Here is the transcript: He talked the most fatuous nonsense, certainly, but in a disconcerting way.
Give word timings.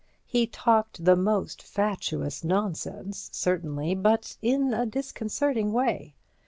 He 0.25 0.47
talked 0.47 1.05
the 1.05 1.15
most 1.15 1.61
fatuous 1.61 2.43
nonsense, 2.43 3.29
certainly, 3.33 3.93
but 3.93 4.35
in 4.41 4.73
a 4.73 4.83
disconcerting 4.83 5.71
way. 5.73 6.15